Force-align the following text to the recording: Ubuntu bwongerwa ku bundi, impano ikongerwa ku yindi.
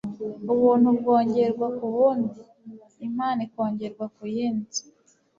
Ubuntu 0.51 0.87
bwongerwa 0.97 1.67
ku 1.77 1.85
bundi, 1.93 2.39
impano 3.05 3.39
ikongerwa 3.47 4.05
ku 4.15 4.23
yindi. 4.35 4.77